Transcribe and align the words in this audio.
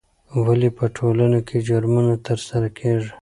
ولې 0.45 0.69
په 0.77 0.85
ټولنه 0.97 1.39
کې 1.47 1.57
جرمونه 1.67 2.13
ترسره 2.27 2.69
کیږي؟ 2.77 3.11